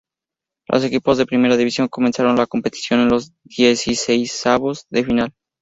Los 0.67 0.83
equipos 0.83 1.19
de 1.19 1.27
Primera 1.27 1.55
División 1.57 1.87
comenzaron 1.87 2.35
la 2.35 2.47
competición 2.47 3.01
en 3.01 3.09
los 3.09 3.33
dieciseisavos 3.43 4.87
de 4.89 5.03
final. 5.05 5.33